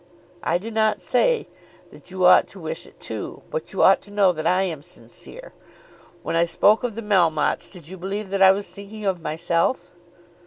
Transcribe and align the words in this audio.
I 0.41 0.57
do 0.57 0.71
not 0.71 0.99
say 0.99 1.45
that 1.91 2.09
you 2.09 2.25
ought 2.25 2.47
to 2.47 2.59
wish 2.59 2.87
it 2.87 2.99
too; 2.99 3.43
but 3.51 3.71
you 3.71 3.83
ought 3.83 4.01
to 4.01 4.11
know 4.11 4.31
that 4.31 4.47
I 4.47 4.63
am 4.63 4.81
sincere. 4.81 5.53
When 6.23 6.35
I 6.35 6.43
spoke 6.43 6.83
of 6.83 6.95
the 6.95 7.03
Melmottes, 7.03 7.69
did 7.71 7.87
you 7.87 7.97
believe 7.97 8.31
that 8.31 8.41
I 8.41 8.49
was 8.51 8.71
thinking 8.71 9.05
of 9.05 9.21
myself?" 9.21 9.91